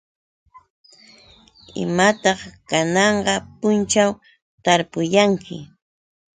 ¿Imataq 1.83 2.39
kanan 2.69 3.13
punćhaw 3.59 4.11
tarpuyanki? 4.63 5.57